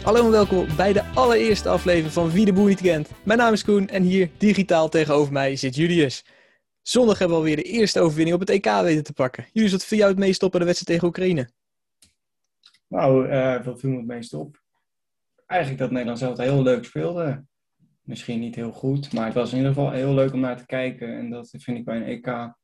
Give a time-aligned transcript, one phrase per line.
[0.00, 3.10] Hallo en welkom bij de allereerste aflevering van Wie de Boer niet kent.
[3.24, 6.24] Mijn naam is Koen en hier digitaal tegenover mij zit Julius.
[6.82, 9.46] Zondag hebben we alweer de eerste overwinning op het EK weten te pakken.
[9.52, 11.50] Julius, wat viel jou het meest op bij de wedstrijd tegen Oekraïne?
[12.86, 14.62] Nou, uh, wat viel me het meest op?
[15.46, 17.44] Eigenlijk dat Nederland zelf heel leuk speelde.
[18.02, 20.66] Misschien niet heel goed, maar het was in ieder geval heel leuk om naar te
[20.66, 21.16] kijken.
[21.18, 22.54] En dat vind ik bij een EK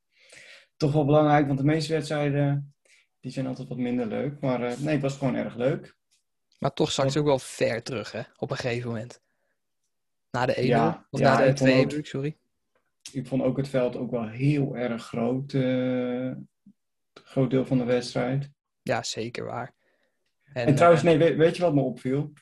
[0.77, 2.75] toch wel belangrijk, want de meeste wedstrijden
[3.19, 4.41] die zijn altijd wat minder leuk.
[4.41, 5.96] Maar uh, nee, het was gewoon erg leuk.
[6.57, 8.21] Maar toch zag ze ook wel ver terug, hè?
[8.37, 9.21] Op een gegeven moment.
[10.31, 12.37] Na de 1 Ja, of ja, na de ik vond 2 ook- sorry.
[13.11, 15.53] Ik vond ook het veld ook wel heel erg groot.
[15.53, 16.31] eh
[17.23, 18.49] groot deel van de wedstrijd.
[18.83, 19.75] Ja, zeker waar.
[20.53, 22.33] En, trouwens, eh, nee, weet, weet je wat me opviel?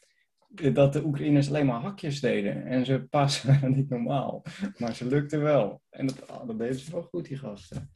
[0.73, 2.65] Dat de Oekraïners alleen maar hakjes deden.
[2.65, 4.43] En ze passen niet normaal.
[4.77, 5.81] Maar ze lukte wel.
[5.89, 7.93] En dat, ah, dat deden ze wel goed, die gasten.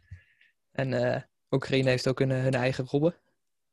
[0.72, 3.16] En eh Oekraïne heeft ook hun, hun eigen robben.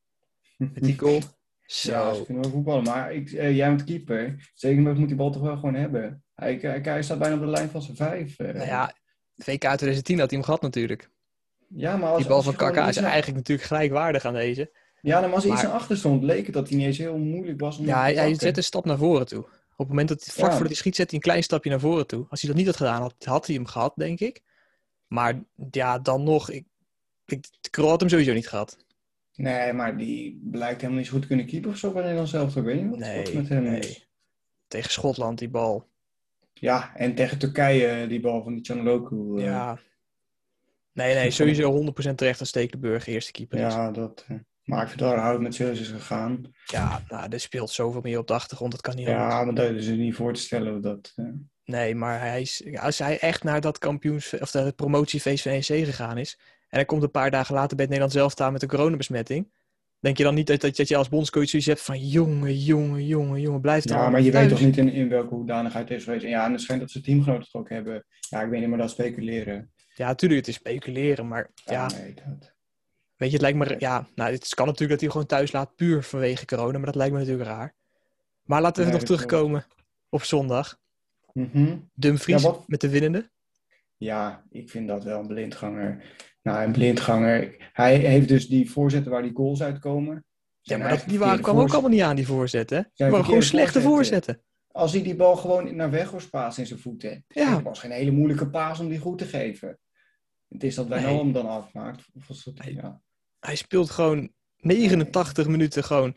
[0.56, 1.20] Met die goal.
[1.66, 1.90] Zo.
[1.92, 2.82] Ja, ze kunnen wel voetballen.
[2.84, 4.50] Maar ik, eh, jij bent keeper.
[4.54, 6.22] Zeker moet die bal toch wel gewoon hebben.
[6.34, 8.38] Hij, hij, hij staat bijna op de lijn van zijn vijf.
[8.38, 8.54] eh.
[8.54, 8.94] Nou ja,
[9.34, 11.10] WK 2010 had hij hem gehad natuurlijk.
[11.68, 14.34] ja, maar als, Die bal als van Kaka iets is naar- eigenlijk natuurlijk gelijkwaardig aan
[14.34, 14.70] deze.
[15.00, 16.98] Ja, maar als hij iets Maar- naar achter stond, leek het dat hij niet eens
[16.98, 19.42] heel moeilijk was om Ja, hij, zet een stap naar voren toe.
[19.42, 20.50] Op het moment dat hij vlak Ja.
[20.50, 22.26] voordat hij schiet, zet hij een klein stapje naar voren toe.
[22.28, 24.42] Als hij dat niet had gedaan, had, had hij hem gehad, denk ik.
[25.06, 26.50] Maar ja, dan nog.
[26.50, 26.64] Ik,
[27.26, 28.76] ik, de Kroat had hem sowieso niet gehad.
[29.36, 32.28] Nee, maar die blijkt helemaal niet zo goed te kunnen keeper of zo bij Nederland
[32.28, 32.56] zelf.
[32.56, 33.78] Ik weet niet wat, wat Nee, met hem nee.
[33.78, 34.08] is.
[34.68, 35.86] Tegen Schotland, die bal.
[36.54, 39.36] Ja, en tegen Turkije die bal van die Canaloku.
[39.38, 39.78] eh, Ja.
[40.92, 43.72] Nee, nee, sowieso 100% terecht als Stekelenburg eerste keeper is.
[43.74, 44.24] ja, dat.
[44.28, 46.54] eh, maar ik vind het hoe het met Zeus is gegaan.
[46.64, 49.32] Ja, nou, er speelt zoveel meer op de achtergrond, dat kan niet anders.
[49.34, 50.80] Ja, maar dat is er niet voor te stellen.
[50.80, 51.24] Dat, eh,
[51.64, 55.64] Nee, maar hij is, als hij echt naar dat kampioens of dat promotiefeest van EC
[55.64, 56.38] gegaan is.
[56.76, 59.52] En hij komt een paar dagen later bij het Nederlands zelf staan met een coronabesmetting.
[60.00, 63.06] Denk je dan niet dat, dat, dat je als bondscoach zoiets hebt van jongen, jongen,
[63.06, 64.44] jongen, jongen, blijf dan ja, maar je thuis.
[64.48, 66.24] weet toch niet in, in welke hoedanigheid het is geweest.
[66.24, 68.04] En ja, en het schijnt dat ze teamgenoten het ook hebben.
[68.28, 69.72] Ja, ik weet niet, maar dat speculeren.
[69.94, 72.54] Ja, natuurlijk, het is speculeren, maar ja, nee, dat.
[73.16, 75.76] weet je, het lijkt me, ja, nou, het kan natuurlijk dat hij gewoon thuis laat
[75.76, 77.74] puur vanwege corona, maar dat lijkt me natuurlijk raar.
[78.44, 79.64] Maar laten we Nee, nog terugkomen
[80.08, 80.78] op zondag.
[81.32, 81.76] Mhm.
[81.94, 83.30] Dumfries Ja, wat- met de winnende.
[83.96, 86.04] Ja, ik vind dat wel een blindganger.
[86.42, 87.70] Nou, een blindganger.
[87.72, 90.24] Hij heeft dus die voorzetten waar die goals uitkomen.
[90.60, 92.90] Ja, maar dat, die waren, kwamen ook allemaal niet aan, die voorzetten.
[92.96, 94.34] waren gewoon slechte voorzetten.
[94.34, 94.44] voorzetten.
[94.72, 97.24] Als hij die bal gewoon naar Weghorst paast in zijn voeten.
[97.28, 97.54] Ja.
[97.54, 99.78] Het was geen hele moeilijke paas om die goed te geven.
[100.48, 102.04] Het is dat Wijnaldum hem dan afmaakt.
[102.54, 103.00] Ja.
[103.40, 106.16] Hij speelt gewoon 89 minuten gewoon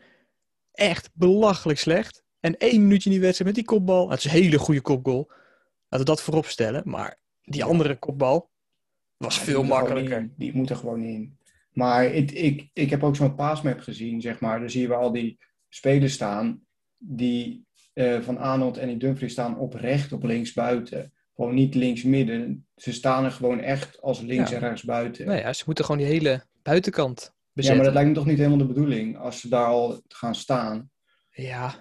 [0.72, 2.22] echt belachelijk slecht.
[2.40, 4.10] En één minuutje in die wedstrijd met die kopbal.
[4.10, 5.26] Het is een hele goede kopgoal.
[5.88, 6.82] Laten we dat voorop stellen.
[6.84, 7.66] Maar die Ja.
[7.66, 8.50] andere kopbal
[9.16, 10.30] was Ja, veel er makkelijker.
[10.36, 11.38] Die moet er gewoon in.
[11.72, 14.60] Maar het, ik, ik heb ook zo'n paasmap gezien, zeg maar.
[14.60, 15.38] Daar zie je al die
[15.68, 16.60] spelers staan.
[16.98, 21.12] Die eh, van Arnold en die Dumfries staan oprecht op links buiten.
[21.34, 22.66] Gewoon niet links midden.
[22.76, 24.56] Ze staan er gewoon echt als links Ja.
[24.56, 25.26] en rechts buiten.
[25.26, 27.76] Nee, ja, ze moeten gewoon die hele buitenkant ja, bezetten.
[27.76, 29.18] maar dat lijkt me toch niet helemaal de bedoeling.
[29.18, 30.90] Als ze daar al gaan staan.
[31.30, 31.74] Ja,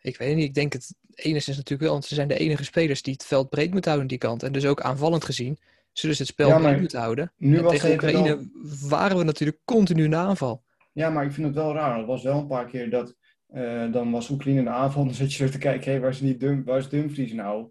[0.00, 0.44] ik weet niet.
[0.44, 1.92] Ik denk het enigszins natuurlijk wel.
[1.92, 4.42] Want ze zijn de enige spelers die het veld breed moeten houden aan die kant.
[4.42, 5.58] En dus ook aanvallend gezien
[5.92, 7.32] zullen ze het spel Ja, breed moeten houden.
[7.36, 8.50] Nu en was tegen wel- Oekraïne
[8.88, 10.62] waren we natuurlijk continu in de aanval.
[10.92, 11.98] Ja, maar ik vind het wel raar.
[11.98, 13.14] Het was wel een paar keer dat.
[13.48, 15.04] eh, dan was Oekraïne in de aanval.
[15.08, 15.92] Dan zat je zo te kijken.
[15.92, 17.70] Hé, waar, is die Dum, waar is Dumfries nou?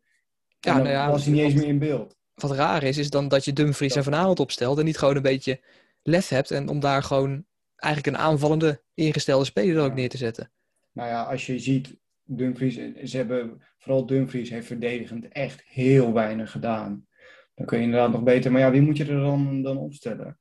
[0.60, 2.18] Ja, dan nou ja, was hij niet eens meer in beeld.
[2.34, 5.16] wat raar is, is dan dat je Dumfries en Van Aanholt opstelt en niet gewoon
[5.16, 5.60] een beetje
[6.04, 10.52] lef hebt en om daar gewoon eigenlijk een aanvallende ingestelde speler ook neer te zetten.
[10.92, 16.52] Nou ja, als je ziet, Dumfries, ze hebben, vooral Dumfries heeft verdedigend echt heel weinig
[16.52, 17.08] gedaan.
[17.56, 20.40] Dan kun je inderdaad nog beter, maar ja, wie moet je er dan, dan opstellen?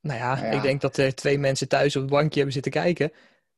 [0.00, 0.52] Nou ja, Nou ja.
[0.52, 3.12] ik denk dat er twee mensen thuis op het bankje hebben zitten kijken.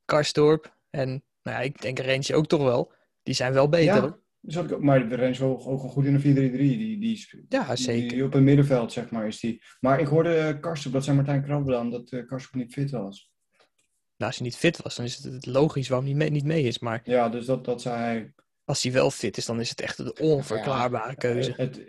[0.05, 1.09] Karstorp en
[1.43, 2.93] nou ja, ik denk Rentje ook toch wel.
[3.23, 3.95] Die zijn wel beter.
[4.03, 6.23] Ja, dus ik ook- maar de Rens ook, ook wel goed in de 4-3-3.
[6.79, 8.09] Die, die, Ja, zeker.
[8.09, 9.63] Die, op het middenveld, zeg maar, is die.
[9.81, 13.30] Maar ik hoorde uh, Karsten, dat zei Martijn Krabbelaan, dat uh, Karsten niet fit was.
[14.21, 16.45] Nou, als hij niet fit was, dan is het logisch waarom hij niet mee, niet
[16.45, 16.79] mee is.
[16.79, 18.33] Maar Ja, dus dat, dat zei hij.
[18.65, 21.55] als hij wel fit is, dan is het echt een onverklaarbare keuze.
[21.57, 21.81] Het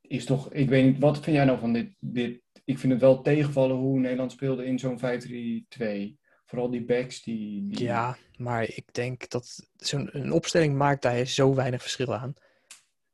[0.00, 2.42] is toch, ik weet niet, wat vind jij nou van dit, dit?
[2.64, 6.18] Ik vind het wel tegenvallen hoe Nederland speelde in zo'n 5-3-2.
[6.44, 7.66] Vooral die backs die...
[7.68, 7.82] die...
[7.84, 12.34] Ja, maar ik denk dat zo'n een opstelling maakt daar zo weinig verschil aan.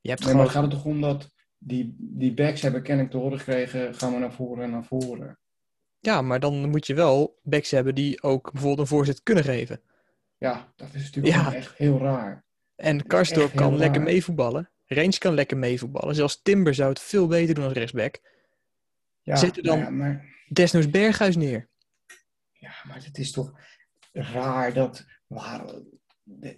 [0.01, 0.45] Je hebt Nee, maar gewoon...
[0.45, 4.13] het gaat er toch om dat die, die backs hebben kennelijk te horen gekregen, gaan
[4.13, 5.39] we naar voren en naar voren.
[5.99, 9.81] Ja, maar dan moet je wel backs hebben die ook bijvoorbeeld een voorzet kunnen geven.
[10.37, 11.53] Ja, dat is natuurlijk Ja.
[11.53, 12.45] echt heel raar.
[12.75, 14.69] En Karsdorp kan lekker meevoetballen.
[14.85, 16.15] Range kan lekker meevoetballen.
[16.15, 18.19] Zelfs Timber zou het veel beter doen als rechtsback.
[19.21, 21.69] Ja, Zet er dan- nou ja, maar, Desnoods Berghuis neer.
[22.53, 23.59] ja, maar het is toch
[24.11, 25.05] raar dat...
[25.27, 25.65] Waar,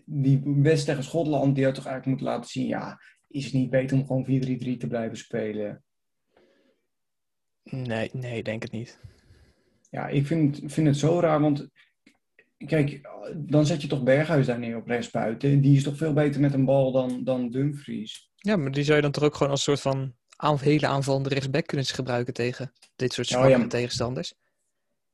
[0.06, 3.70] die wedstrijd tegen Schotland, die had toch eigenlijk moeten laten zien, ja, is het niet
[3.70, 5.84] beter om gewoon 4-3-3 te blijven spelen?
[7.64, 9.00] Nee, nee, denk het niet.
[9.90, 11.68] Ja, ik vind, vind het zo raar, want
[12.58, 15.62] kijk, dan zet je toch Berghuis daar neer op rechtsbuiten.
[15.62, 18.32] Die is toch veel beter met een bal dan, dan Dumfries.
[18.36, 21.30] Ja, maar die zou je dan toch ook gewoon als soort van aan, hele aanvallende
[21.30, 24.34] rechtsback kunnen gebruiken tegen dit soort Oh, zwakke ja, tegenstanders.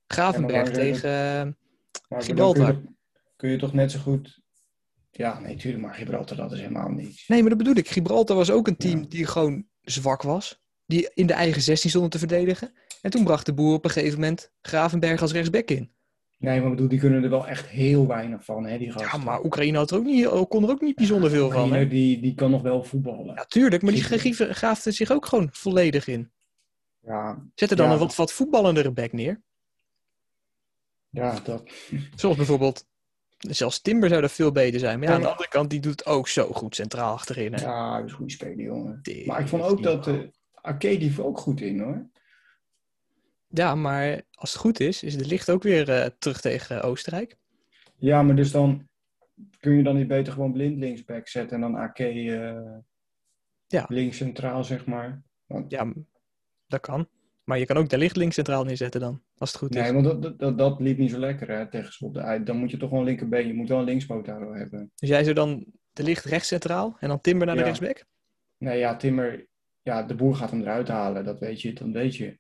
[0.08, 1.58] Gravenberg tegen...
[2.10, 2.74] Gibraltar.
[2.74, 2.94] kun je,
[3.36, 4.44] kun je toch net zo goed...
[5.12, 7.28] Ja, nee, tuurlijk, maar Gibraltar, dat is helemaal niks.
[7.28, 7.88] Nee, maar dat bedoel ik.
[7.88, 9.06] Gibraltar was ook een team Ja.
[9.08, 10.64] die gewoon zwak was.
[10.88, 12.74] Die in de eigen 16 stonden te verdedigen.
[13.02, 15.92] En toen bracht de boer op een gegeven moment Gravenberg als rechtsback in.
[16.38, 19.20] Nee, maar bedoel, die kunnen er wel echt heel weinig van, hè, die gasten.
[19.20, 21.74] Ja, maar Oekraïne had er ook niet, kon er ook niet bijzonder veel van.
[21.74, 21.88] Hè?
[21.88, 23.36] die, die kan nog wel voetballen.
[23.36, 24.04] Ja, tuurlijk, maar die
[24.54, 26.32] gaafde zich ook gewoon volledig in.
[27.02, 27.94] Ja, Zet er dan Ja.
[27.94, 29.42] een wat, wat voetballendere back neer.
[31.10, 31.64] ja, dat...
[32.16, 32.86] Zoals bijvoorbeeld,
[33.38, 35.00] zelfs Timber zou dat veel beter zijn.
[35.00, 35.32] Maar ja, aan de Ja.
[35.32, 37.54] andere kant, die doet het ook zo goed centraal achterin.
[37.54, 37.62] Hè?
[37.62, 39.02] Ja, hij is een goede speler, jongen.
[39.26, 40.32] Maar ik vond ook dat de
[40.80, 42.10] Viel ook goed in, hoor.
[43.48, 47.38] Ja, maar als het goed is, is de licht ook weer eh, terug tegen Oostenrijk.
[47.98, 48.88] Ja, maar dus dan
[49.60, 52.78] kun je dan niet beter gewoon blind linksback zetten en dan Ake eh
[53.68, 53.86] Ja.
[53.88, 55.24] links centraal, zeg maar.
[55.46, 55.94] Want, Ja,
[56.68, 57.08] dat kan.
[57.44, 59.82] Maar je kan ook de licht links centraal neerzetten dan, als het goed is.
[59.82, 62.14] nee, want dat, dat, dat, liep niet zo lekker hè, tegen Schot.
[62.46, 63.48] Dan moet je toch gewoon linkerbeen.
[63.48, 64.92] Je moet wel een linkspoot hebben.
[64.96, 68.06] Dus jij zou dan de licht rechts centraal en dan Timber naar de rechtsback?
[68.58, 69.48] Nee, ja, Timmer,
[69.86, 71.26] ja, de boer gaat hem eruit halen.
[71.26, 72.38] Dat weet je, dan weet je.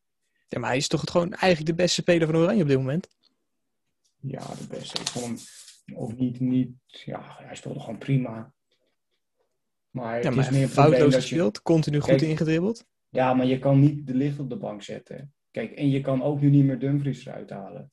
[0.47, 2.77] Ja, maar hij is toch het gewoon eigenlijk de beste speler van Oranje op dit
[2.77, 3.07] moment?
[4.19, 5.01] Ja, de beste.
[5.01, 5.50] Ik vond
[5.86, 8.53] hem ook niet, niet, ja, hij speelde gewoon prima.
[9.89, 11.19] Maar Ja, maar is meer foutloos dat je...
[11.19, 12.86] gespeeld, continu goed Kijk, ingedribbeld.
[13.09, 15.33] Ja, maar je kan niet de licht op de bank zetten.
[15.51, 17.91] Kijk, en je kan ook nu niet meer Dumfries eruit halen.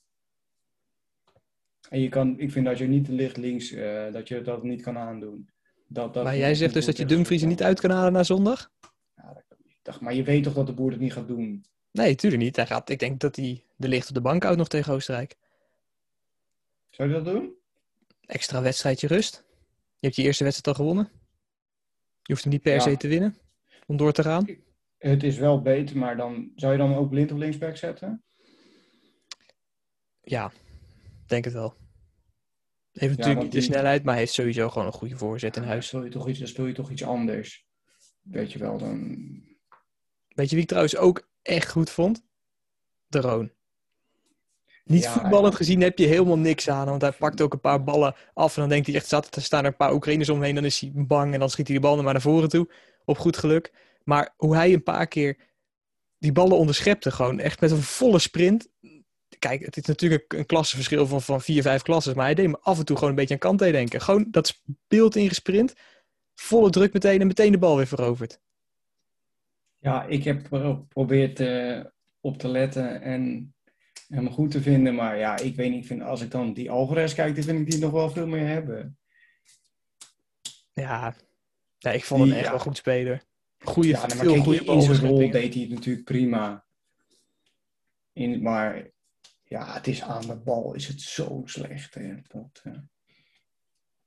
[1.88, 4.62] En je kan, ik vind dat je niet de licht links, eh, dat je dat
[4.62, 5.50] niet kan aandoen.
[5.88, 8.22] Dat, dat Maar jij zegt dus dat je Dumfries er niet uit kan halen na
[8.22, 8.70] zondag?
[9.16, 9.71] Ja, dat kan niet.
[9.71, 11.64] Ik dacht, maar je weet toch dat de boer het niet gaat doen?
[11.90, 12.56] Nee, tuurlijk niet.
[12.56, 15.37] Hij gaat, ik denk dat hij de licht op de bank houdt nog tegen Oostenrijk.
[16.90, 17.55] Zou je dat doen?
[18.26, 19.44] Extra wedstrijdje rust.
[19.99, 21.11] Je hebt je eerste wedstrijd al gewonnen.
[22.23, 22.81] Je hoeft hem niet per Ja.
[22.81, 23.37] se te winnen
[23.87, 24.46] om door te gaan.
[24.99, 28.23] Het is wel beter, maar dan zou je dan ook blind op linksback zetten?
[30.23, 30.52] Ja,
[31.26, 31.75] denk het wel.
[32.93, 35.56] Heeft natuurlijk want niet de die- snelheid, maar hij heeft sowieso gewoon een goede voorzet
[35.56, 35.87] in Dan huis.
[35.87, 37.67] speel je toch iets, dan speel je toch iets anders.
[38.23, 39.19] Weet je wel, dan...
[40.34, 42.23] Weet je wie ik trouwens ook echt goed vond?
[43.08, 43.50] De Roon.
[44.84, 46.87] Niet Ja, voetballend gezien heb je helemaal niks aan.
[46.87, 48.55] Want hij pakt ook een paar ballen af.
[48.55, 50.55] En dan denkt hij echt, zat, er staan er een paar Oekraïners omheen.
[50.55, 52.69] Dan is hij bang en dan schiet hij de bal maar naar voren toe.
[53.05, 53.73] Op goed geluk.
[54.05, 55.37] Maar hoe hij een paar keer
[56.19, 57.11] die ballen onderschepte.
[57.11, 58.69] Gewoon echt met een volle sprint.
[59.38, 62.17] Kijk, het is natuurlijk een klassenverschil van, van vier, vijf klassen.
[62.17, 64.00] Maar hij deed me af en toe gewoon een beetje aan Kante denken.
[64.00, 65.75] Gewoon dat speelt ingesprint.
[66.34, 68.40] Volle druk meteen en meteen de bal weer veroverd.
[69.82, 71.81] Ja, ik heb geprobeerd eh,
[72.20, 73.55] op te letten en
[74.08, 74.94] hem goed te vinden.
[74.94, 77.58] Maar ja, ik weet niet, ik vind, als ik dan die Alvarez kijk, dan vind
[77.61, 78.99] ik die nog wel veel meer hebben.
[80.73, 81.14] Ja,
[81.79, 82.50] ja ik vond hem echt ja.
[82.50, 83.25] wel goed speler.
[83.58, 86.64] Goeie, Ja, nee, maar veel goede in zijn rol deed hij het natuurlijk prima.
[88.12, 88.90] In, maar
[89.44, 91.94] ja, het is aan de bal is het zo slecht.
[91.94, 92.73] Hè, dat, eh.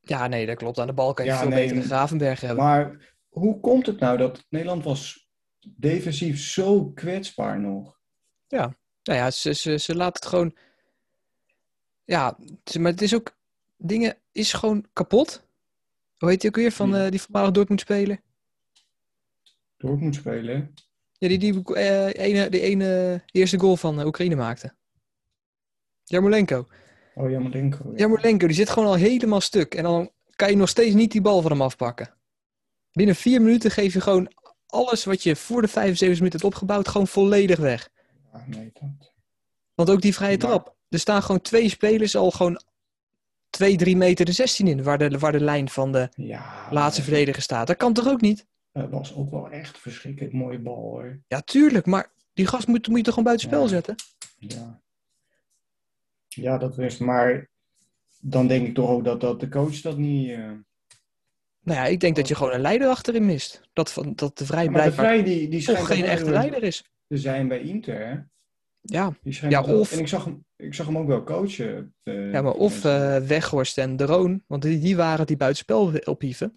[0.02, 0.80] Ja, nee, dat klopt.
[0.80, 2.64] Aan de bal kan je Ja, veel nee, beter de Gravenberg hebben.
[2.64, 5.25] Maar hoe komt het nou dat Nederland was
[5.76, 8.00] defensief zo kwetsbaar nog?
[9.04, 10.56] Nou ja, ze, ze, ze laat het gewoon...
[12.06, 12.38] Ja,
[12.80, 13.36] maar het is ook...
[13.78, 15.44] Dingen is gewoon kapot.
[16.18, 18.22] Hoe heet die ook weer van eh, die voormalig Dortmund speler?
[19.78, 20.74] Dortmund spelen.
[21.18, 24.74] Ja, die, die eh, ene, die ene eerste goal van eh, Oekraïne maakte.
[26.04, 26.68] Jarmolenko.
[27.16, 27.90] Oh, Jamalenko.
[27.90, 27.98] Ja.
[27.98, 29.76] Jarmolenko, die zit gewoon al helemaal stuk.
[29.76, 32.14] En dan kan je nog steeds niet die bal van hem afpakken.
[32.92, 34.32] Binnen vier minuten geef je gewoon
[34.76, 37.90] alles wat je voor de 75 minuten hebt opgebouwd, gewoon volledig weg.
[38.34, 39.14] Ja, nee, dat...
[39.74, 40.76] Want ook die vrije trap.
[40.90, 42.62] Er staan gewoon twee spelers al gewoon
[43.50, 47.02] twee, drie meter de 16 in, waar de, waar de lijn van de Ja, laatste
[47.04, 47.68] verdediger staat.
[47.68, 48.46] Dat kan toch ook niet?
[48.72, 51.20] Dat was ook wel echt verschrikkelijk mooie bal hoor.
[51.28, 53.68] Ja, tuurlijk, maar die gast moet, moet je toch gewoon buiten spel Ja.
[53.68, 53.96] zetten?
[54.38, 54.82] Ja.
[56.28, 56.98] Ja, dat is.
[56.98, 57.50] Maar
[58.20, 60.30] dan denk ik toch ook dat, dat de coach dat niet.
[60.30, 60.52] eh,
[61.66, 63.62] Nou ja, ik denk dat je gewoon een leider achterin mist.
[63.74, 66.84] Dat, van, dat de Vrij Maar de Vrij die, die toch geen echte leider is.
[67.08, 68.08] te zijn bij Inter.
[68.08, 68.16] Hè?
[68.82, 69.14] Ja,
[69.50, 71.94] Ja, wel- of- En ik zag, hem, ik zag hem ook wel coachen.
[72.04, 75.92] eh, ja maar of eh, Weghorst en De Roon, want die, die waren die buitenspel
[76.04, 76.54] ophieven.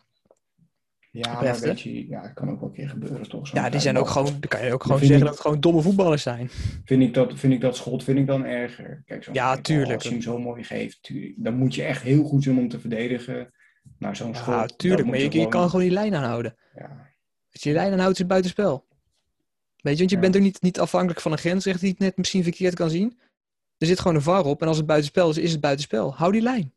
[1.10, 3.52] Ja, maar weet je, ja, het kan ook wel een keer gebeuren, toch?
[3.52, 5.40] Ja, die zijn ook gewoon, dan kan je ook Dat gewoon zeggen ik- dat het
[5.40, 6.48] gewoon domme voetballers zijn.
[6.84, 9.02] Vind ik dat, vind ik dat schot vind ik dan erger.
[9.06, 9.92] Kijk, zo'n Ja, bal, tuurlijk.
[9.94, 12.68] Als je hem zo mooi geeft, tuurlijk, dan moet je echt heel goed zijn om
[12.68, 13.52] te verdedigen.
[13.98, 14.54] Maar zo'n schot...
[14.54, 16.56] Ja, tuurlijk, maar je, je kan gewoon die lijn aanhouden.
[16.74, 16.88] Ja,
[17.52, 18.86] Als je die lijn aanhoudt, is het buitenspel.
[19.76, 20.22] Weet je, want je Ja.
[20.22, 23.18] bent ook niet, niet afhankelijk van een grensrechter die het net misschien verkeerd kan zien.
[23.78, 26.14] Er zit gewoon een VAR op en als het buitenspel is, is het buitenspel.
[26.14, 26.74] Hou die lijn.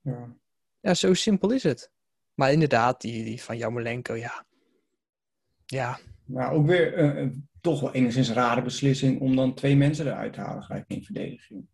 [0.00, 0.36] ja.
[0.80, 1.90] Ja, zo simpel is het.
[2.34, 4.44] Maar inderdaad, die, die van Jarmolenko, ja.
[5.66, 7.28] Ja, Maar ook weer eh,
[7.60, 11.66] toch wel enigszins rare beslissing om dan twee mensen eruit te halen gelijk in verdediging.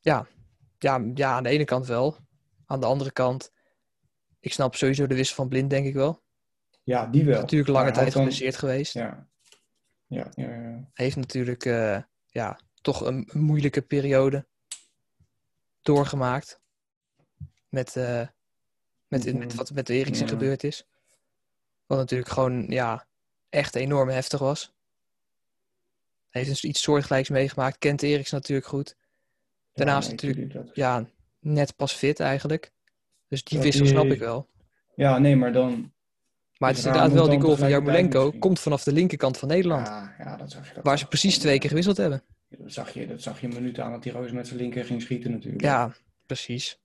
[0.00, 0.26] ja,
[0.78, 0.94] ja,
[1.34, 2.16] aan de ene kant wel.
[2.70, 3.52] Aan de andere kant,
[4.40, 6.22] ik snap sowieso de wissel van Blind, denk ik wel.
[6.82, 7.40] Ja, die wel.
[7.40, 8.92] Natuurlijk lange tijd dan- geblesseerd geweest.
[8.92, 9.28] Ja.
[10.06, 10.90] Ja, ja, ja.
[10.94, 14.46] Heeft natuurlijk eh, ja, toch een, een moeilijke periode
[15.82, 16.60] doorgemaakt.
[17.68, 18.26] Met, eh,
[19.08, 20.32] met, met wat met Eriksen Ja.
[20.32, 20.86] gebeurd is.
[21.86, 23.06] Wat natuurlijk gewoon ja,
[23.48, 24.72] echt enorm heftig was.
[26.28, 27.78] Heeft dus iets soortgelijks meegemaakt.
[27.78, 28.96] Kent Eriksen natuurlijk goed.
[29.72, 31.06] Daarnaast natuurlijk- Ja,
[31.40, 32.72] net pas fit eigenlijk.
[33.28, 34.48] Dus die Ja, wissel snap ik wel.
[34.94, 35.92] Ja, nee, maar dan...
[36.58, 38.30] Maar het is inderdaad wel die goal van Jarmolenko.
[38.30, 39.86] Komt vanaf de linkerkant van Nederland.
[39.86, 40.74] Ja, ja, dat zag je.
[40.74, 42.22] Dat waar ze precies twee keer gewisseld hebben.
[42.48, 44.84] Dat zag je, dat zag je een minuut aan dat die Roos met zijn linker
[44.84, 45.62] ging schieten natuurlijk.
[45.62, 45.94] Ja,
[46.26, 46.80] precies.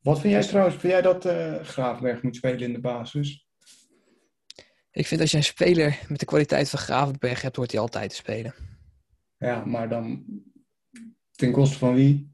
[0.00, 3.46] Wat vind jij trouwens, vind jij dat eh Graafberg moet spelen in de basis?
[4.90, 8.10] Ik vind als je een speler met de kwaliteit van Gravenberg hebt, hoort hij altijd
[8.10, 8.54] te spelen.
[9.38, 10.24] Ja, maar dan
[11.30, 12.33] ten koste van wie?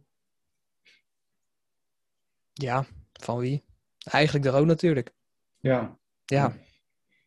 [2.53, 3.65] Ja, van wie?
[4.11, 5.13] Eigenlijk de Roon natuurlijk.
[5.61, 5.99] Ja.
[6.25, 6.57] Ja,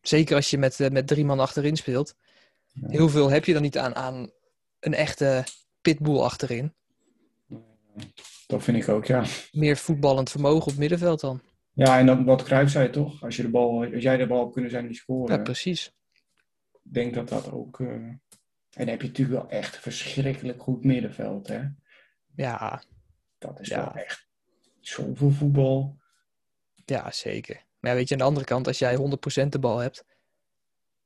[0.02, 2.16] zeker als je met, eh, met drie man achterin speelt.
[2.72, 2.88] Ja.
[2.88, 4.30] Heel veel heb je dan niet aan, aan
[4.80, 5.44] een echte
[5.80, 6.74] pitbull achterin.
[8.46, 9.24] Dat vind ik ook, ja.
[9.52, 11.40] Meer voetballend vermogen op middenveld dan.
[11.72, 13.22] Ja, en dat, wat Cruijff zei toch?
[13.22, 15.36] Als, je de bal, als jij de bal hebt kunnen zijn die scoren.
[15.36, 15.92] Ja, precies.
[16.84, 17.80] Ik denk dat dat ook...
[17.80, 18.20] eh, En
[18.70, 21.62] dan heb je natuurlijk wel echt verschrikkelijk goed middenveld, hè?
[22.34, 22.82] Ja,
[23.38, 23.84] Dat is Ja.
[23.84, 24.26] wel echt
[24.88, 25.96] zoveel voetbal.
[26.84, 27.64] ja, zeker.
[27.80, 30.04] Maar ja, weet je, aan de andere kant, als jij 100% de bal hebt,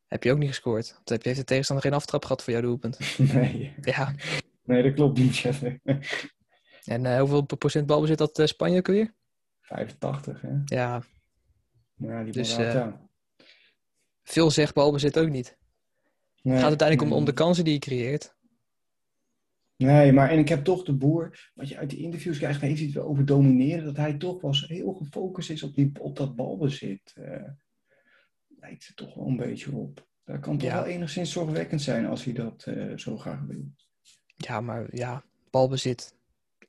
[0.06, 0.92] heb je ook niet gescoord.
[0.94, 2.98] Want heb je heeft de tegenstander geen aftrap gehad voor jouw doelpunt.
[3.32, 4.14] Nee, Ja,
[4.64, 5.36] nee dat klopt niet.
[5.36, 5.52] ja.
[6.84, 9.14] en eh, hoeveel procent balbezit had eh, Spanje ook weer?
[9.60, 10.48] 85, hè?
[10.64, 11.02] Ja,
[11.96, 12.86] ja, die Dus, eh,
[14.22, 15.56] veel zegt balbezit ook niet.
[16.42, 18.36] Het gaat uiteindelijk om, om de kansen die je creëert.
[19.78, 22.76] Nee, maar en ik heb toch de boer, wat je uit die interviews krijgt, heeft
[22.76, 26.16] hij het wel over domineren, dat hij toch wel heel gefocust is op, die, op
[26.16, 27.12] dat balbezit.
[27.14, 27.42] eh
[28.60, 30.06] lijkt er toch wel een beetje op.
[30.24, 30.74] Dat kan toch Ja.
[30.74, 33.72] wel enigszins zorgwekkend zijn als hij dat eh, zo graag wil.
[34.36, 36.14] Ja, maar ja, balbezit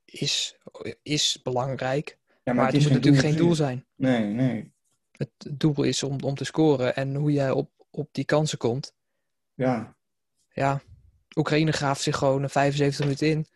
[0.05, 0.57] is,
[1.01, 2.17] is belangrijk.
[2.43, 3.85] Ja, Maar, het, moet geen natuurlijk geen doel zijn.
[3.95, 4.71] Nee, nee.
[5.11, 6.95] Het doel is om, om te scoren.
[6.95, 8.93] En hoe jij op, op die kansen komt.
[9.53, 9.95] Ja,
[10.49, 10.81] Ja,
[11.39, 13.47] Oekraïne graaft zich gewoon een 75 minuten in.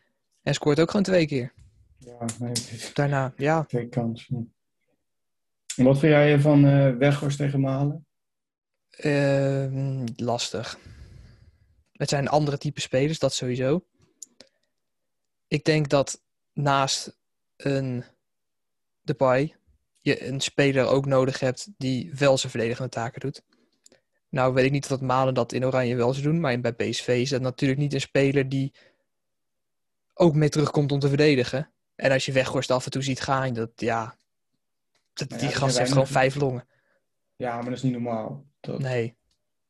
[0.43, 1.53] En scoort ook gewoon twee keer.
[1.97, 2.53] ja nee,
[2.93, 3.63] Daarna, ja.
[3.63, 4.53] twee kansen.
[5.75, 8.05] En wat vind jij van eh Weghorst tegen Malen?
[8.89, 10.79] ehm, lastig.
[11.91, 13.85] Het zijn andere type spelers, dat sowieso.
[15.47, 16.21] Ik denk dat
[16.53, 17.17] naast
[17.57, 18.03] een
[19.01, 19.55] Depay
[20.01, 23.43] je een speler ook nodig hebt die wel zijn verdedigende taken doet.
[24.33, 27.07] Nou weet ik niet dat Malen dat in Oranje wel zou doen, maar bij PSV
[27.07, 28.73] is dat natuurlijk niet een speler die
[30.13, 31.71] ook mee terugkomt om te verdedigen.
[31.95, 34.15] En als je Weghorst af en toe ziet gaan, dat ja,
[35.13, 36.67] dat, die ja, gast heeft gewoon vijf longen.
[37.35, 38.45] Ja, maar dat is niet normaal.
[38.59, 39.17] Dat, Nee,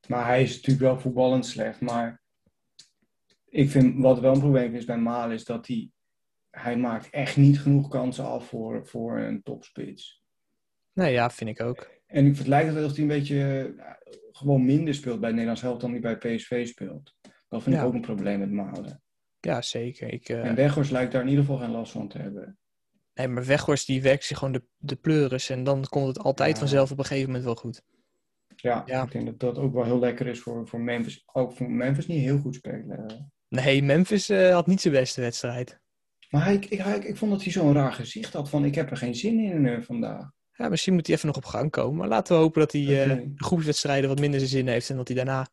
[0.08, 1.82] Maar hij is natuurlijk wel voetballend slecht.
[1.82, 2.22] Maar
[3.46, 5.91] ik vind wat wel een probleem is bij Malen is dat hij,
[6.50, 10.24] hij maakt echt niet genoeg kansen af voor, voor een topspits.
[10.93, 11.89] nee ja, vind ik ook.
[12.13, 13.93] En het lijkt wel alsof hij een beetje eh,
[14.32, 17.13] gewoon minder speelt bij het Nederlands Held dan hij bij PSV speelt.
[17.48, 17.82] Dat vind Ja.
[17.82, 19.01] ik ook een probleem met Malen.
[19.39, 20.13] Ja, zeker.
[20.13, 22.58] Ik, eh, En Weghorst lijkt daar in ieder geval geen last van te hebben.
[23.13, 25.50] Nee, maar Weghorst die werkt zich gewoon de, de pleuris.
[25.50, 26.60] En dan komt het altijd Ja.
[26.60, 27.82] vanzelf op een gegeven moment wel goed.
[28.55, 29.03] Ja, Ja.
[29.03, 31.24] ik denk dat dat ook wel heel lekker is voor, voor Memphis.
[31.34, 33.32] Ook voor Memphis niet heel goed spelen.
[33.48, 35.79] Nee, Memphis eh, had niet zijn beste wedstrijd.
[36.29, 38.98] Maar ik, hij, ik vond dat hij zo'n raar gezicht had van ik heb er
[38.98, 40.32] geen zin in vandaag.
[40.57, 41.98] Ja, misschien moet hij even nog op gang komen.
[41.98, 43.22] Maar laten we hopen dat hij eh, Oké.
[43.36, 44.89] de groepswedstrijden wat minder zijn zin heeft.
[44.89, 45.48] En dat hij daarna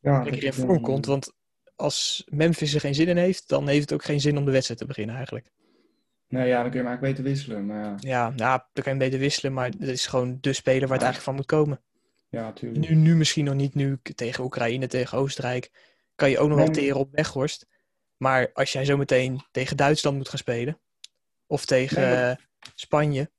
[0.00, 1.06] Ja, lekker dat in vorm eh, komt.
[1.06, 1.32] Want
[1.76, 4.50] als Memphis er geen zin in heeft, dan heeft het ook geen zin om de
[4.50, 5.50] wedstrijd te beginnen eigenlijk.
[6.28, 7.66] Nou ja, dan kun je maar beter wisselen.
[7.66, 9.52] Maar ja, Ja, nou, dan kan je beter wisselen.
[9.52, 11.80] Maar het is gewoon de speler waar het eigenlijk van moet komen.
[12.28, 12.88] ja natuurlijk.
[12.88, 13.74] Nu, nu misschien nog niet.
[13.74, 15.70] Nu tegen Oekraïne, tegen Oostenrijk.
[16.14, 17.66] Kan je ook nog wel Nee, teren op Weghorst.
[18.16, 20.78] Maar als jij zo meteen tegen Duitsland moet gaan spelen.
[21.46, 22.36] Of tegen Nee, maar- eh,
[22.74, 23.30] Spanje.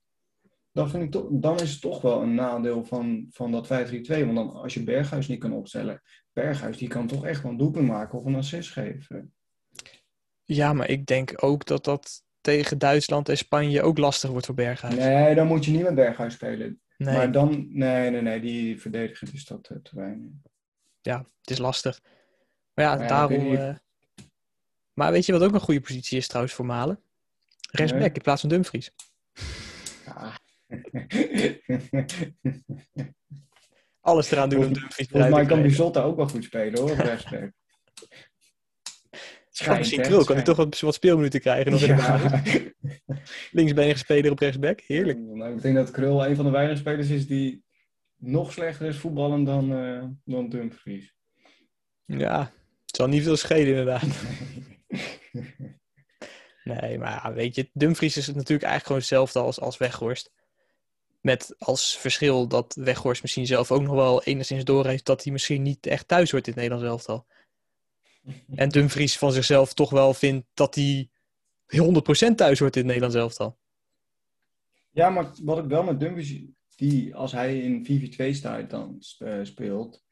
[0.75, 3.69] Dan, vind ik toch, dan is het toch wel een nadeel van, van dat 5-3-2.
[4.07, 6.01] Want dan, als je Berghuis niet kan opstellen,
[6.33, 9.33] Berghuis die kan toch echt wel een doelpunt maken of een assist geven.
[10.43, 14.55] Ja, maar ik denk ook dat dat tegen Duitsland en Spanje ook lastig wordt voor
[14.55, 14.95] Berghuis.
[14.95, 16.79] Nee, dan moet je niet met Berghuis spelen.
[16.97, 17.15] Nee.
[17.15, 20.29] Maar dan, nee, nee, nee, die verdediger is dat eh, te weinig.
[21.01, 22.01] Ja, het is lastig.
[22.73, 23.55] Maar ja, Maar ja, daarom...
[23.55, 23.75] eh,
[24.93, 26.99] Maar weet je wat ook een goede positie is trouwens voor Malen?
[27.71, 28.11] Rechtsback Nee.
[28.13, 28.91] in plaats van Dumfries.
[34.01, 35.61] Alles eraan doen om Dumfries Volgens mij te kan.
[35.61, 36.95] Bizotta ook wel goed spelen hoor.
[39.63, 42.73] Kan misschien Krul, kan hij toch wat, wat speelminuten krijgen nog in de.
[43.51, 45.19] Linksbenige speler op rechtsback, heerlijk.
[45.19, 47.63] Nou, ik denk dat Krul een van de weinige spelers is die
[48.15, 51.13] nog slechter is voetballen dan, eh dan Dumfries.
[52.05, 52.39] Ja,
[52.85, 54.07] het zal niet veel schelen inderdaad.
[56.63, 60.31] Nee, maar ja, weet je, Dumfries is natuurlijk eigenlijk gewoon hetzelfde als, als Weghorst.
[61.25, 65.61] Met als verschil dat Weghorst misschien zelf ook nog wel enigszins doorheeft dat hij misschien
[65.61, 67.25] niet echt thuis hoort in het Nederlands elftal.
[68.55, 71.09] En Dumfries van zichzelf toch wel vindt dat hij
[71.67, 73.57] 100% thuis hoort in het Nederlands elftal.
[74.91, 76.41] Ja, maar wat ik wel met Dumfries,
[76.75, 80.03] die als hij in 4-4-2 staat dan eh, speelt,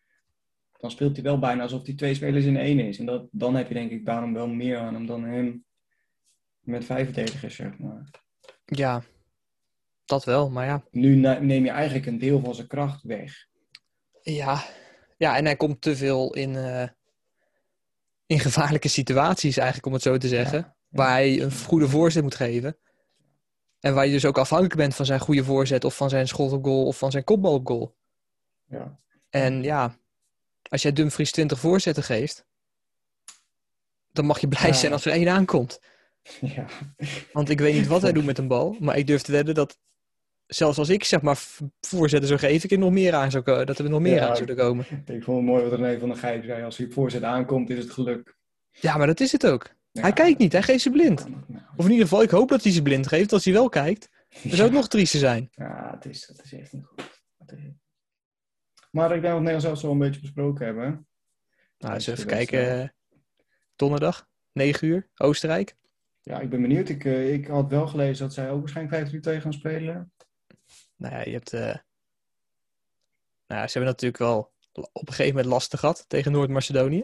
[0.79, 3.00] dan speelt hij wel bijna alsof hij twee spelers in één is.
[3.00, 5.65] En dat, dan heb je denk ik daarom wel meer aan hem dan hem
[6.60, 8.10] met vijf verdedigers, zeg maar.
[8.65, 9.03] Ja,
[10.05, 10.83] dat wel, maar ja.
[10.91, 13.45] Nu ne- neem je eigenlijk een deel van zijn kracht weg.
[14.22, 14.63] Ja,
[15.17, 16.88] ja en hij komt te veel in, eh,
[18.25, 20.75] in gevaarlijke situaties eigenlijk, om het zo te zeggen.
[20.89, 22.77] Waar hij een goede voorzet moet geven.
[23.79, 26.51] En waar je dus ook afhankelijk bent van zijn goede voorzet of van zijn schot
[26.51, 27.95] op goal of van zijn kopbal op goal.
[28.67, 29.00] Ja.
[29.29, 29.98] En ja,
[30.69, 32.45] als jij Dumfries 20 voorzetten geeft,
[34.12, 34.74] dan mag je blij Ja.
[34.74, 35.79] zijn als er één aankomt.
[36.55, 36.65] ja.
[37.31, 39.55] Want ik weet niet wat hij doet met een bal, maar ik durf te wedden
[39.55, 39.77] dat
[40.47, 41.43] zelfs als ik zeg maar
[41.81, 43.65] voorzetten zou geven, ik er nog meer aan zou.
[43.65, 44.27] Dat er nog meer Ja.
[44.29, 44.85] aan zouden komen.
[45.05, 46.63] Ik vond het mooi wat René van der Gijp zei.
[46.63, 48.35] Als hij op voorzet aankomt, is het geluk.
[48.71, 49.69] Ja, maar dat is het ook.
[49.91, 51.25] Ja, Hij kijkt niet, hij geeft ze blind.
[51.75, 53.33] Of in ieder geval, ik hoop dat hij ze blind geeft.
[53.33, 55.47] Als hij wel kijkt, dan zou het nog triester zijn.
[55.51, 57.21] Ja, het is, het is echt niet goed.
[58.91, 60.85] Maar ik denk dat we het Nederlands zelfs wel een beetje besproken hebben.
[60.85, 61.03] Nou,
[61.77, 62.81] Dat eens even de kijken.
[62.81, 62.87] eh,
[63.75, 65.75] Donderdag, 9 uur, Oostenrijk.
[66.22, 66.89] Ja, ik ben benieuwd.
[66.89, 70.12] Ik, eh, ik had wel gelezen dat zij ook waarschijnlijk 5-3-2 gaan spelen.
[70.96, 71.53] Nou ja, je hebt...
[71.53, 71.62] eh,
[73.48, 77.01] Nou ja, ze hebben natuurlijk wel op een gegeven moment lastig gehad tegen Noord-Macedonië.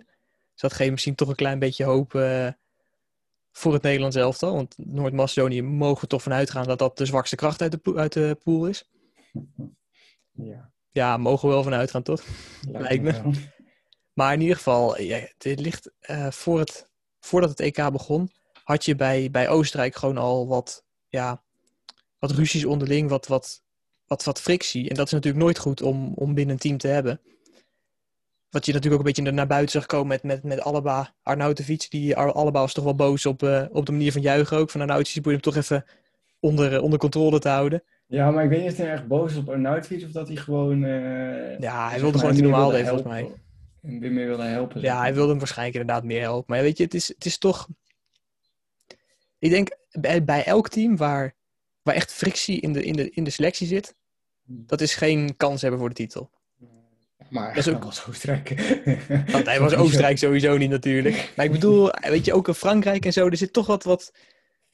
[0.52, 2.48] Dus dat geeft misschien toch een klein beetje hoop eh,
[3.52, 4.54] voor het Nederlands elftal.
[4.54, 8.38] Want Noord-Macedonië mogen toch vanuit gaan dat dat de zwakste kracht uit de, uit de
[8.44, 8.90] pool is.
[10.32, 12.24] Ja, Ja, mogen we wel vanuit gaan, toch?
[12.72, 13.12] Lijkt me.
[13.12, 13.34] wel.
[14.14, 18.32] Maar in ieder geval, ja, dit ligt eh, voor het, voordat het EK begon,
[18.64, 21.44] had je bij, bij Oostenrijk gewoon al wat, ja,
[22.20, 23.62] wat ruzies onderling, wat, wat,
[24.10, 24.90] wat, wat frictie.
[24.90, 27.20] En dat is natuurlijk nooit goed om, om binnen een team te hebben.
[28.50, 31.86] Wat je natuurlijk ook een beetje naar buiten zag komen met, met, met Alaba, Arnautovic.
[31.90, 34.70] Die Alaba was toch wel boos op, eh, op de manier van juichen ook.
[34.70, 35.86] Van Arnautovic probeerde hem toch even
[36.40, 37.84] onder, onder controle te houden.
[38.06, 40.38] Ja, maar ik weet niet of hij erg boos is op Arnautovic of dat hij
[40.38, 40.84] gewoon...
[40.84, 43.32] eh, Ja, hij wilde gewoon meer normaal deed volgens mij.
[43.82, 44.82] En weer meer wilde helpen.
[44.82, 46.54] Ja, hij wilde hem waarschijnlijk inderdaad meer helpen.
[46.54, 47.68] Maar weet je, het is, het is toch...
[49.40, 51.36] Ik denk, bij, bij elk team waar,
[51.82, 53.96] waar echt frictie in de, in, de, in de selectie zit,
[54.52, 56.30] dat is geen kans hebben voor de titel.
[57.30, 58.50] Maar Dat is ook- was Oostenrijk.
[59.32, 61.32] Want hij was Oostenrijk sowieso niet natuurlijk.
[61.36, 64.14] Maar ik bedoel, weet je, ook in Frankrijk en zo, er zit toch wat, wat,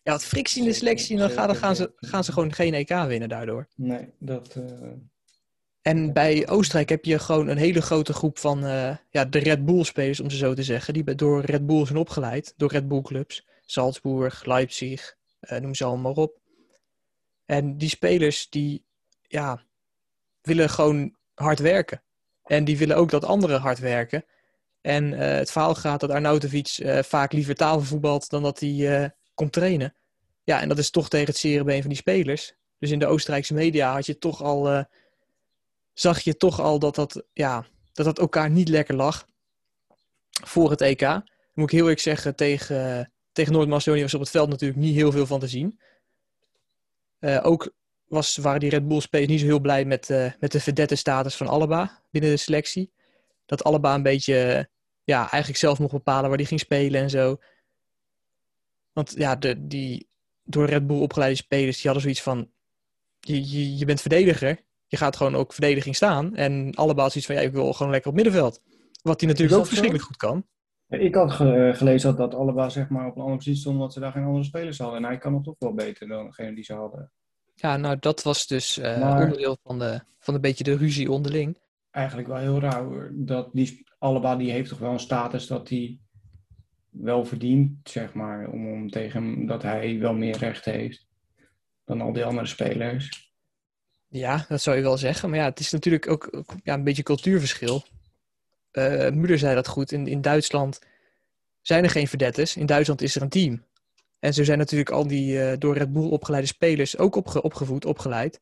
[0.01, 1.13] ja, wat frictie in de selectie.
[1.15, 3.67] En dan gaan, dan gaan, ze, gaan ze gewoon geen EK winnen daardoor.
[3.75, 4.55] Nee, dat...
[4.55, 4.87] eh,
[5.81, 9.65] En bij Oostenrijk heb je gewoon een hele grote groep van eh, ja, de Red
[9.65, 10.93] Bull-spelers, om ze zo te zeggen.
[10.93, 13.45] Die door Red Bull zijn opgeleid, door Red Bull-clubs.
[13.65, 16.39] Salzburg, Leipzig, eh, noem ze allemaal op.
[17.45, 18.83] En die spelers, die
[19.35, 19.61] ja,
[20.41, 22.03] willen gewoon hard werken.
[22.43, 24.25] En die willen ook dat anderen hard werken.
[24.81, 29.09] En eh, het verhaal gaat dat Arnautovic eh, vaak liever tafelvoetbalt dan dat hij eh,
[29.33, 29.95] komt trainen.
[30.43, 32.53] Ja, en dat is toch tegen het zere van die spelers.
[32.79, 34.85] Dus in de Oostenrijkse media had je toch al...
[35.93, 39.27] zag je toch al dat dat, ja, dat dat elkaar niet lekker lag
[40.43, 41.01] voor het EK.
[41.53, 45.11] Moet ik heel eerlijk zeggen, tegen, tegen Noord-Macedonië was op het veld natuurlijk niet heel
[45.11, 45.79] veel van te zien.
[47.41, 47.73] Ook
[48.15, 50.95] was, waren die Red Bull spelers niet zo heel blij met, eh, met de vedette
[50.95, 52.91] status van Alaba binnen de selectie.
[53.45, 54.63] Dat Alaba een beetje, eh,
[55.03, 57.37] ja, eigenlijk zelf mocht bepalen waar hij ging spelen en zo.
[58.93, 60.07] Want ja, de, die
[60.43, 62.49] door Red Bull opgeleide spelers, die hadden zoiets van,
[63.19, 66.35] je, je, je bent verdediger, je gaat gewoon ook verdediging staan.
[66.35, 68.61] En Alaba had zoiets van, ja, ik wil gewoon lekker op middenveld.
[69.01, 69.69] Wat hij natuurlijk ook zo?
[69.69, 70.45] verschrikkelijk goed kan.
[70.87, 73.81] Ja, Ik had ge- gelezen dat, dat allebei zeg maar, op een andere positie stonden,
[73.81, 74.97] omdat ze daar geen andere spelers hadden.
[74.97, 77.11] En hij kan het toch wel beter dan degene die ze hadden.
[77.55, 81.11] Ja, nou dat was dus uh, Maar- onderdeel van, de, van een beetje de ruzie
[81.11, 81.57] onderling.
[81.91, 83.11] Eigenlijk wel heel raar hoor.
[83.13, 85.99] Dat die Alaba die heeft toch wel een status dat hij
[86.89, 91.05] wel verdient, zeg maar, om, om tegen hem dat hij wel meer recht heeft
[91.85, 93.33] dan al die andere spelers.
[94.07, 95.29] Ja, dat zou je wel zeggen.
[95.29, 97.83] Maar ja, het is natuurlijk ook, ja, een beetje cultuurverschil.
[98.71, 99.91] Eh Müller zei dat goed.
[99.91, 100.79] In, in Duitsland
[101.61, 102.55] zijn er geen verdettes.
[102.55, 103.63] In Duitsland is er een team.
[104.25, 107.85] En zo zijn natuurlijk al die eh, door Red Bull opgeleide spelers ook opge- opgevoed,
[107.85, 108.41] opgeleid.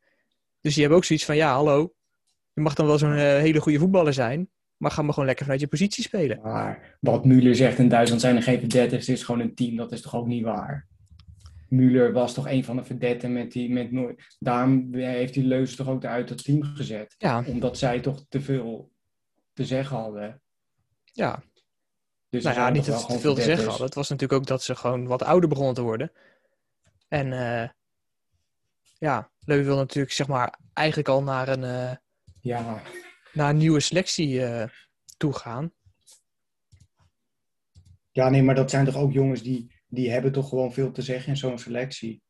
[0.61, 1.93] Dus die hebben ook zoiets van, ja, hallo.
[2.53, 4.49] Je mag dan wel zo'n eh, hele goede voetballer zijn.
[4.77, 6.39] Maar ga maar gewoon lekker vanuit je positie spelen.
[6.41, 9.75] Maar wat Müller zegt in Duitsland zijn er geen verdettes, het is gewoon een team.
[9.75, 10.87] Dat is toch ook niet waar?
[11.69, 14.35] Müller was toch een van de verdetten met die met nooit.
[14.39, 17.15] Daarom heeft die Leus toch ook uit het team gezet.
[17.17, 18.91] Ja, Omdat zij toch te veel
[19.53, 20.41] te zeggen hadden.
[21.05, 21.43] ja.
[22.33, 23.85] Dus Nou ja, niet dat ze te veel te zeggen hadden.
[23.85, 26.11] Het was natuurlijk ook dat ze gewoon wat ouder begonnen te worden.
[27.07, 27.69] En eh,
[28.97, 31.95] ja, Leu wil natuurlijk zeg maar eigenlijk al naar een, eh,
[32.39, 32.81] Ja,
[33.33, 34.67] naar een nieuwe selectie eh
[35.17, 35.73] toe gaan.
[38.11, 41.01] Ja, nee, maar dat zijn toch ook jongens die, die hebben toch gewoon veel te
[41.01, 42.21] zeggen in zo'n selectie.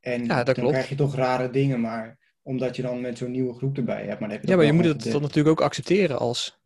[0.00, 0.70] En Ja, dat dan klopt.
[0.72, 4.20] krijg je toch rare dingen, maar omdat je dan met zo'n nieuwe groep erbij hebt.
[4.20, 6.58] Maar heb je Ja, maar je moet het dan natuurlijk ook accepteren als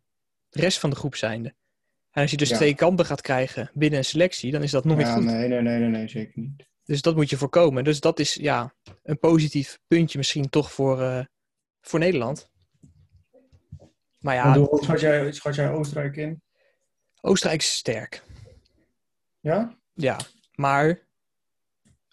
[0.49, 1.53] de rest van de groep zijnde.
[2.11, 2.55] En als je dus Ja.
[2.55, 5.23] twee kampen gaat krijgen binnen een selectie, dan is dat nooit ja, goed.
[5.23, 6.69] nee, nee, nee, nee, nee, zeker niet.
[6.83, 7.83] Dus dat moet je voorkomen.
[7.83, 11.25] Dus dat is ja, een positief puntje misschien toch voor, eh,
[11.81, 12.49] voor Nederland.
[14.19, 16.41] Maar ja, hoe schat jij, schat jij Oostenrijk in?
[17.21, 18.23] Oostenrijk is sterk.
[19.39, 19.77] Ja?
[19.93, 20.19] Ja,
[20.55, 20.99] maar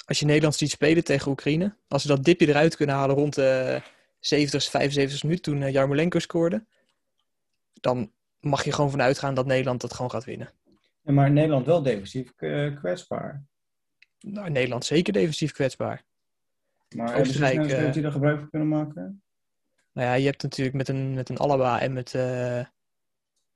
[0.05, 3.35] als je Nederland ziet spelen tegen Oekraïne, als ze dat dipje eruit kunnen halen rond
[3.35, 3.83] de
[4.21, 6.65] 70, 75 minuut toen eh, Jarmolenko scoorde,
[7.81, 10.51] dan mag je gewoon vanuit gaan dat Nederland dat gewoon gaat winnen.
[11.03, 13.45] Ja, maar Nederland wel defensief eh, kwetsbaar.
[14.21, 16.05] Nou, Nederland zeker defensief kwetsbaar.
[16.97, 19.23] Maar Oostenrijk, hebben ze eh, die er gebruik van kunnen maken?
[19.93, 22.59] Nou ja, je hebt natuurlijk met een, met een Alaba en met eh,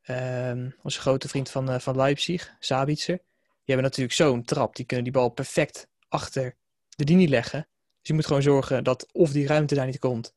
[0.03, 3.17] ehm, onze grote vriend van, van Leipzig, Sabitzer.
[3.17, 4.77] Die hebben natuurlijk zo'n trap.
[4.77, 6.57] Die kunnen die bal perfect achter
[6.89, 7.61] de linie leggen.
[7.99, 10.35] Dus je moet gewoon zorgen dat of die ruimte daar niet komt.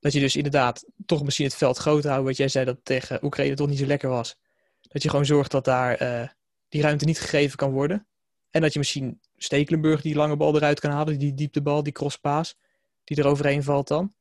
[0.00, 2.24] Dat je dus inderdaad toch misschien het veld groot houdt.
[2.24, 4.38] Wat jij zei dat tegen Oekraïne toch niet zo lekker was.
[4.80, 6.28] Dat je gewoon zorgt dat daar eh,
[6.68, 8.06] die ruimte niet gegeven kan worden.
[8.50, 11.18] En dat je misschien Stekelenburg die lange bal eruit kan halen.
[11.18, 12.56] Die dieptebal, die crosspaas.
[13.04, 14.14] Die er overheen valt dan.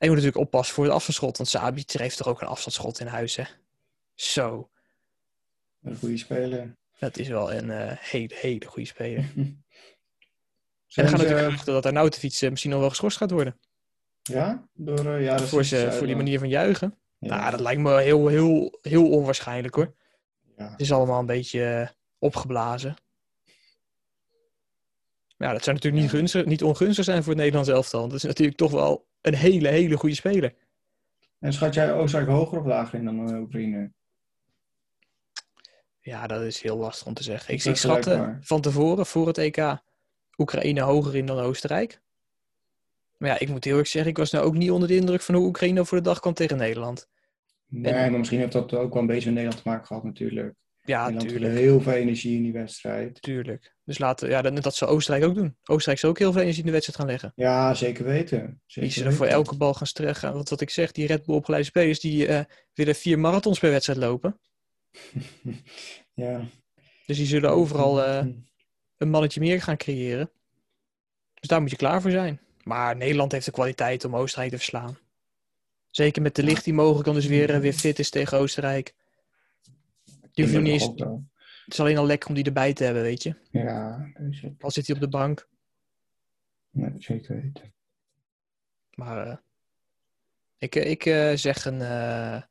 [0.00, 1.36] En je moet natuurlijk oppassen voor het afstandsschot.
[1.36, 3.44] Want Sabitzer heeft toch ook een afstandsschot in huis, hè?
[4.14, 4.70] Zo,
[5.82, 6.76] Een goede speler.
[6.98, 9.24] dat is wel een eh, hele, hele goede speler.
[10.94, 13.58] En dan gaan natuurlijk geruchten dat Arnautovic eh, misschien nog wel geschorst gaat worden.
[14.22, 14.68] Ja?
[14.74, 16.94] Door, dat Voor, ze, voor die manier van juichen.
[17.18, 17.36] Ja.
[17.36, 19.94] Nou, dat lijkt me heel, heel, heel onwaarschijnlijk hoor.
[20.56, 20.70] Ja.
[20.70, 22.96] Het is allemaal een beetje eh, opgeblazen.
[25.36, 28.00] Maar ja, dat zou natuurlijk niet, gunstig, niet ongunstig zijn voor het Nederlands elftal.
[28.00, 30.54] Want dat is natuurlijk toch wel een hele, hele goede speler.
[31.38, 33.92] En schat jij Oostenrijk hoger of lager in dan eh, Oekraïne?
[36.00, 37.54] Ja, dat is heel lastig om te zeggen.
[37.54, 39.76] Ik, ik schatte van tevoren, voor het EK,
[40.36, 42.00] Oekraïne hoger in dan Oostenrijk.
[43.20, 45.20] Maar ja, ik moet heel erg zeggen, ik was nou ook niet onder de indruk
[45.20, 47.08] van hoe Oekraïne voor de dag kwam tegen Nederland.
[47.66, 50.54] Nee, maar misschien heeft dat ook wel een beetje met Nederland te maken gehad natuurlijk.
[50.82, 51.52] Ja, Nederland tuurlijk.
[51.52, 53.22] had heel veel energie in die wedstrijd.
[53.22, 53.74] tuurlijk.
[53.84, 55.56] Dus laten, ja, dat, dat zou Oostenrijk ook doen.
[55.64, 57.32] Oostenrijk zou ook heel veel energie in de wedstrijd gaan leggen.
[57.34, 58.46] Ja, zeker weten.
[58.46, 60.32] Die Zeker zullen voor elke bal gaan strekken.
[60.32, 63.70] Want wat ik zeg, die Red Bull opgeleide spelers, die eh, willen vier marathons per
[63.70, 64.40] wedstrijd lopen.
[66.14, 66.40] ja.
[67.06, 68.26] Dus die zullen overal eh,
[68.96, 70.30] een mannetje meer gaan creëren.
[71.34, 72.40] Dus daar moet je klaar voor zijn.
[72.62, 74.98] Maar Nederland heeft de kwaliteit om Oostenrijk te verslaan.
[75.90, 78.94] Zeker met de licht die mogelijk dan dus weer, eh, weer fit is tegen Oostenrijk.
[80.32, 80.86] Die je niet eens,
[81.64, 83.34] het is alleen al lekker om die erbij te hebben, weet je.
[83.50, 85.48] Ja, zeker, Al zit hij op de bank.
[86.70, 87.72] nee, zeker weten.
[88.94, 89.36] Maar eh,
[90.58, 92.42] ik, eh, ik zeg een eh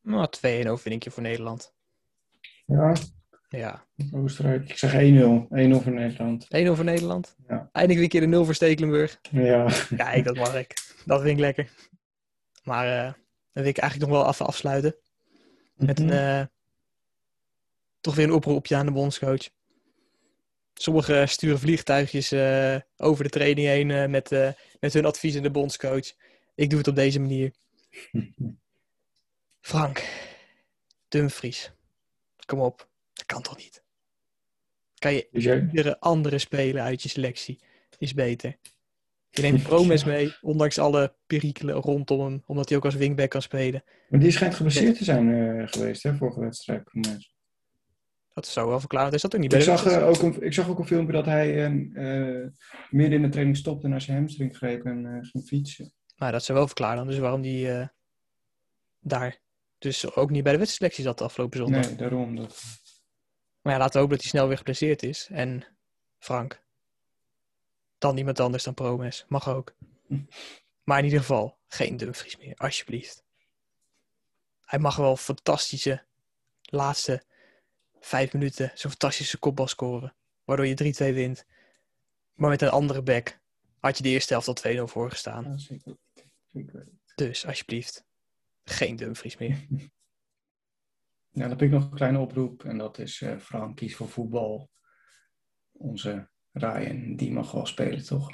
[0.00, 1.72] nou, 2-1 overwinningje voor Nederland.
[2.66, 2.94] Ja,
[3.52, 4.68] Ja, Oostenrijk.
[4.70, 4.96] Ik zeg 1-0.
[4.96, 6.44] 1-0 voor Nederland.
[6.44, 7.36] 1-0 voor Nederland.
[7.48, 7.68] Ja.
[7.72, 9.18] Eindelijk weer een keer de 0 voor Stekelenburg.
[9.30, 9.70] Ja.
[9.96, 10.74] Kijk, dat mag ik.
[11.04, 11.70] Dat vind ik lekker.
[12.64, 13.04] Maar eh,
[13.52, 14.96] dan wil ik eigenlijk nog wel even afsluiten.
[15.74, 16.14] Met een, Mhm.
[16.14, 16.44] eh,
[18.00, 19.48] toch weer een oproepje aan de bondscoach.
[20.74, 24.30] Sommigen sturen vliegtuigjes eh, over de training heen met,
[24.80, 26.12] met hun advies aan de bondscoach.
[26.54, 27.52] Ik doe het op deze manier.
[29.60, 30.08] Frank,
[31.08, 31.72] Dumfries,
[32.46, 32.88] kom op.
[33.30, 33.84] Dat kan toch niet?
[34.98, 37.60] Kan je iedere andere speler uit je selectie
[37.98, 38.56] is beter.
[39.30, 43.42] Je neemt Promes mee, ondanks alle perikelen rondom hem, omdat hij ook als wingback kan
[43.42, 43.84] spelen.
[44.08, 46.82] maar die schijnt geblesseerd te zijn eh, geweest, hè, vorige wedstrijd.
[48.34, 49.20] Dat zou wel verklaren.
[49.20, 51.64] Zat ook niet Ik zag, eh, ook een, ik zag ook een filmpje dat hij
[51.64, 52.48] eh,
[52.90, 55.92] midden in de training stopte naar zijn hamstring greep en ging fietsen.
[56.16, 57.88] Maar dat zou wel verklaren dus waarom die
[59.00, 59.40] daar
[59.80, 61.86] dus ook niet bij de wedstrijdselectie zat de afgelopen zondag.
[61.86, 62.36] Nee, daarom.
[62.36, 62.62] Dat,
[63.60, 65.28] Maar ja, laten we hopen dat hij snel weer geblesseerd is.
[65.30, 65.64] En
[66.18, 66.62] Frank.
[67.98, 69.24] Dan iemand anders dan Promes.
[69.28, 69.74] Mag ook.
[70.84, 73.24] Maar in ieder geval, geen Dumfries meer, alsjeblieft.
[74.64, 76.04] Hij mag wel fantastische
[76.62, 77.22] laatste
[78.00, 80.14] vijf minuten zo'n fantastische kopbal scoren.
[80.44, 81.46] Waardoor je 3-2 wint.
[82.34, 83.38] Maar met een andere back
[83.78, 85.44] had je de eerste helft al 2-0 voor gestaan.
[85.44, 85.96] ja, zeker.
[86.46, 86.88] zeker.
[87.14, 88.04] Dus alsjeblieft,
[88.64, 89.66] geen Dumfries meer.
[91.32, 94.08] Ja, dan heb ik nog een kleine oproep en dat is eh Frank kies voor
[94.08, 94.70] voetbal.
[95.72, 98.30] Onze Ryan, die mag wel spelen, toch?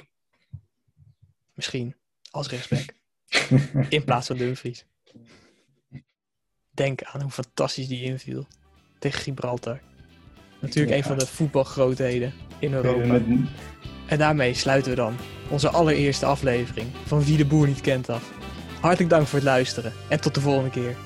[1.53, 1.95] Misschien
[2.31, 2.93] als rechtsback.
[3.89, 4.85] In plaats van Dumfries.
[6.69, 8.47] Denk aan hoe fantastisch die inviel.
[8.99, 9.81] Tegen Gibraltar.
[10.61, 10.97] Natuurlijk Ja.
[10.97, 13.05] een van de voetbalgrootheden in Europa.
[13.07, 13.23] Met,
[14.07, 15.15] En daarmee sluiten we dan
[15.49, 18.31] onze allereerste aflevering van Wie de Boer niet kent af.
[18.81, 20.97] Hartelijk dank voor het luisteren en tot de volgende keer.